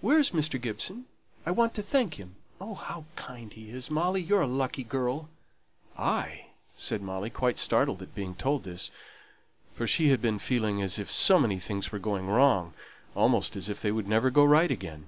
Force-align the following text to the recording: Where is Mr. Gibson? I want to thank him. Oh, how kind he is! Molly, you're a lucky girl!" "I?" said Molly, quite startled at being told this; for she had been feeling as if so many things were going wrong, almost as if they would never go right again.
Where 0.00 0.18
is 0.18 0.32
Mr. 0.32 0.60
Gibson? 0.60 1.04
I 1.46 1.52
want 1.52 1.74
to 1.74 1.80
thank 1.82 2.14
him. 2.14 2.34
Oh, 2.60 2.74
how 2.74 3.04
kind 3.14 3.52
he 3.52 3.70
is! 3.70 3.88
Molly, 3.88 4.20
you're 4.20 4.40
a 4.40 4.48
lucky 4.48 4.82
girl!" 4.82 5.28
"I?" 5.96 6.46
said 6.74 7.00
Molly, 7.00 7.30
quite 7.30 7.60
startled 7.60 8.02
at 8.02 8.16
being 8.16 8.34
told 8.34 8.64
this; 8.64 8.90
for 9.72 9.86
she 9.86 10.08
had 10.08 10.20
been 10.20 10.40
feeling 10.40 10.82
as 10.82 10.98
if 10.98 11.08
so 11.08 11.38
many 11.38 11.60
things 11.60 11.92
were 11.92 12.00
going 12.00 12.26
wrong, 12.26 12.74
almost 13.14 13.54
as 13.54 13.68
if 13.68 13.80
they 13.80 13.92
would 13.92 14.08
never 14.08 14.28
go 14.28 14.42
right 14.42 14.72
again. 14.72 15.06